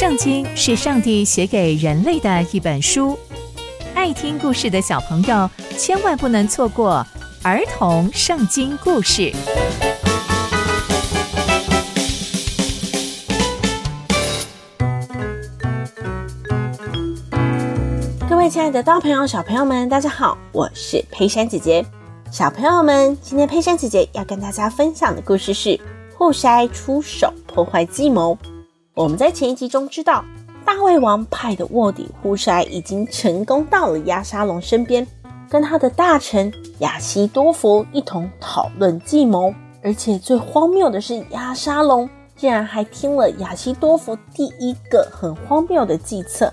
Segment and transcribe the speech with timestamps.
[0.00, 3.18] 圣经是上帝写给人类的一本书，
[3.94, 7.06] 爱听故事的小朋友千万不能错过
[7.42, 9.30] 儿童圣经故事。
[18.26, 21.84] 各位亲爱的大朋友、小朋友们，大家好，我是佩珊姐姐。
[22.32, 25.78] 小朋友们，今天佩珊姐姐要跟大家分享的故事是
[26.16, 28.38] 互筛出手破坏计谋。
[29.00, 30.22] 我们在前一集中知道，
[30.62, 35.06] 大胃王派的卧底户筛已经成功到了押沙龙身边，
[35.48, 39.54] 跟他的大臣亚西多弗一同讨论计谋。
[39.82, 46.52] 而且最荒谬的是，押沙龙竟然还听了亚西多弗第一个很荒谬的计策。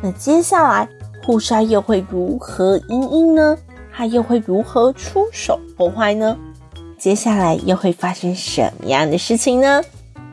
[0.00, 0.88] 那接下来
[1.24, 3.56] 户筛又会如何因应呢？
[3.94, 6.36] 他又会如何出手破坏呢？
[6.98, 9.80] 接下来又会发生什么样的事情呢？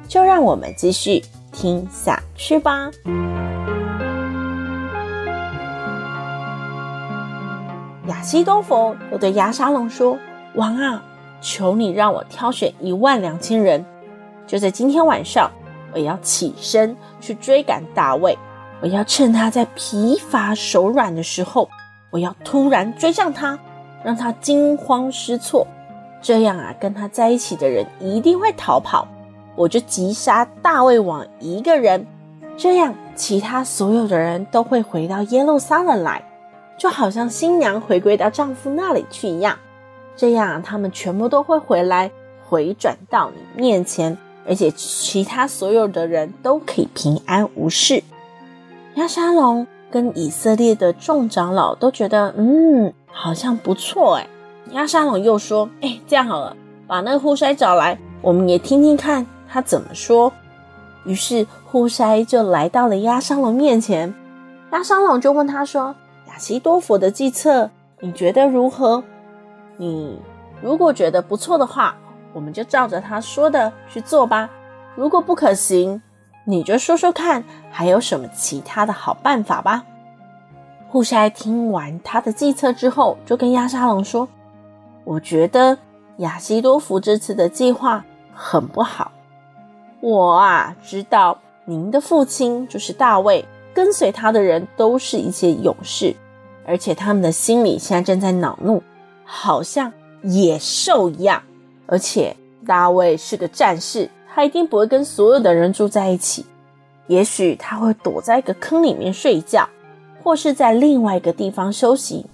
[0.07, 1.23] 就让我们继续。
[1.53, 2.91] 听下去吧。
[8.07, 10.17] 亚西多弗又对亚沙龙说
[10.55, 11.01] ：“王啊，
[11.39, 13.85] 求你让我挑选一万两千人，
[14.45, 15.49] 就在今天晚上，
[15.93, 18.37] 我要起身去追赶大卫。
[18.81, 21.69] 我要趁他在疲乏手软的时候，
[22.09, 23.57] 我要突然追上他，
[24.03, 25.65] 让他惊慌失措。
[26.21, 29.07] 这样啊，跟他在一起的人一定会逃跑。”
[29.55, 32.05] 我就击杀大卫王一个人，
[32.57, 36.23] 这样其他所有的人都会回到耶路撒冷来，
[36.77, 39.57] 就好像新娘回归到丈夫那里去一样。
[40.15, 42.11] 这样他们全部都会回来，
[42.47, 48.03] 回转到你面前，而且其他所有的人都可以平安无事。
[48.95, 54.27] 押沙龙跟以色列的众长老都觉得，嗯，好像不错哎。
[54.71, 59.25] 押沙龙又说，哎，这样好了，把那个户筛找来，我们也听听看。
[59.53, 60.33] 他怎么说？
[61.05, 64.11] 于是户筛就来到了押沙龙面前。
[64.71, 65.93] 押沙龙就问他说
[66.27, 67.69] ：“亚西多弗的计策，
[67.99, 69.03] 你觉得如何？
[69.77, 70.19] 你
[70.59, 71.95] 如果觉得不错的话，
[72.33, 74.49] 我们就照着他说的去做吧。
[74.95, 76.01] 如果不可行，
[76.45, 79.83] 你就说说看，还有什么其他的好办法吧。”
[80.89, 84.27] 户筛听完他的计策之后，就跟押沙龙说
[85.05, 85.77] ：“我觉得
[86.17, 88.03] 亚西多弗这次的计划
[88.33, 89.11] 很不好。”
[90.05, 96.13] 我啊，知道您的父亲就是大卫，跟随他的人都是一些勇士，
[96.67, 98.83] 而且他们的心里现在正在恼怒，
[99.23, 99.93] 好像
[100.23, 101.41] 野兽一样。
[101.85, 102.35] 而且
[102.67, 106.45] 大卫是个战士，他一定不会跟所有的人住在一起，
[107.07, 109.69] 也许他会躲在一个坑里面睡觉，
[110.21, 112.25] 或是在另外一个地方休息。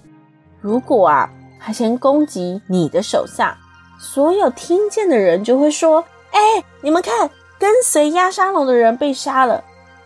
[0.60, 1.30] 如果啊，
[1.60, 3.56] 他先攻击你的手下，
[4.00, 6.04] 所有听见的人就会说
[6.34, 7.30] ：“哎，你们看。”
[7.60, 9.62] 跟随押沙龙的人被杀了，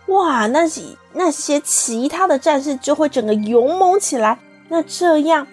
[0.07, 0.45] 哇！
[0.47, 0.81] 那些
[1.13, 5.47] 那些其他的战士就会整个勇猛起来，那这样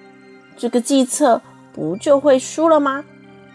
[0.56, 1.40] 这个计策
[1.72, 3.04] 不就会输了吗？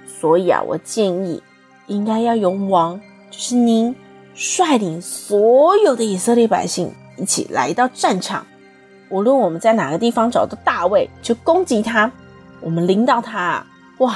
[0.08, 1.44] 所以啊，我建议
[1.88, 2.98] 应该要由王，
[3.30, 3.94] 就是您
[4.34, 8.48] 率领所有的以色列百姓一起来到战场，
[9.10, 12.10] 无论我们在哪个地方找到大卫，就攻击他，
[12.62, 14.16] 我们领导他，哇，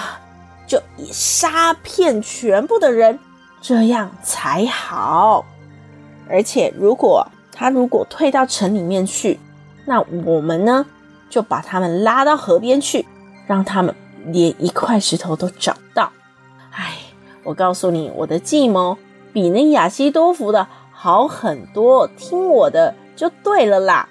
[0.65, 3.19] 就以杀遍全部的人。
[3.61, 5.45] 这样才好，
[6.27, 9.39] 而且如果他如果退到城里面去，
[9.85, 10.83] 那我们呢
[11.29, 13.05] 就把他们拉到河边去，
[13.45, 13.93] 让他们
[14.25, 16.11] 连一块石头都找不到。
[16.71, 16.93] 哎，
[17.43, 18.97] 我告诉你，我的计谋
[19.31, 24.09] 比那亚西多福的好很多，听我的就对了啦。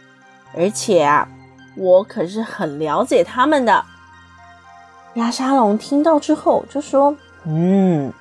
[0.56, 1.28] 而且啊，
[1.76, 3.84] 我可是很了解他们的。
[5.14, 8.12] 亚沙龙听到之后就说：“嗯。”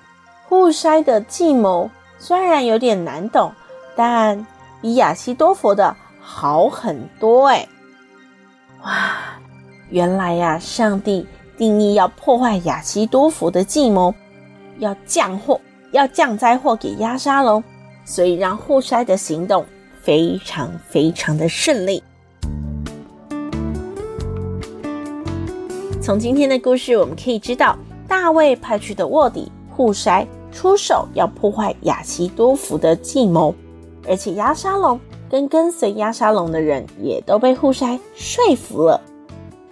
[0.50, 1.88] 户筛的计谋
[2.18, 3.52] 虽然有点难懂，
[3.96, 4.48] 但
[4.82, 7.68] 比亚希多弗的好很多哎！
[8.84, 9.14] 哇，
[9.90, 14.12] 原来呀，上帝定义要破坏亚希多弗的计谋，
[14.80, 15.62] 要降祸，
[15.92, 17.64] 要降灾祸给押沙龙，
[18.04, 19.64] 所以让户筛的行动
[20.02, 22.04] 非常非常的顺利。
[26.02, 30.26] 从今天的故事，我们可以知道，大卫派去的卧底户筛。
[30.52, 33.54] 出手要破坏亚西多福的计谋，
[34.08, 35.00] 而且押沙龙
[35.30, 39.00] 跟跟随押沙龙的人也都被护筛说服了。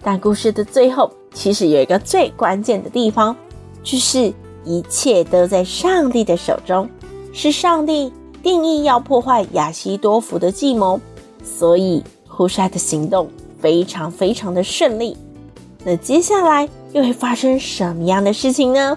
[0.02, 3.34] 但故事的最后，其实有一个最关键的地方，
[3.82, 4.32] 就是
[4.64, 6.88] 一切都在上帝的手中，
[7.32, 11.00] 是上帝定义要破坏亚西多福的计谋，
[11.42, 13.28] 所以户筛的行动
[13.60, 15.16] 非常非常的顺利。
[15.84, 18.96] 那接下来又会发生什么样的事情呢？